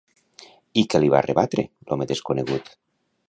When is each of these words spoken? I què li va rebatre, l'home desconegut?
I 0.81 0.83
què 0.93 1.01
li 1.03 1.11
va 1.15 1.21
rebatre, 1.27 1.67
l'home 1.91 2.09
desconegut? 2.13 2.73